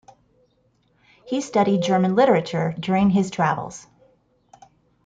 He 1.27 1.41
studied 1.41 1.83
German 1.83 2.15
literature 2.15 2.73
during 2.79 3.13
this 3.13 3.29
travels. 3.29 3.85